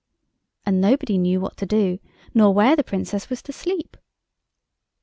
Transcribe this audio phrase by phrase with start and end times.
[0.65, 1.99] And nobody knew what to do,
[2.33, 3.97] nor where the Princess was to sleep.